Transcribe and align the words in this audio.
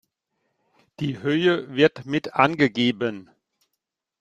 Die 0.99 1.19
Höhe 1.21 1.75
wird 1.75 2.07
mit 2.07 2.33
angegeben. 2.33 3.29